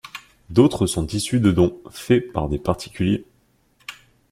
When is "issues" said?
1.05-1.39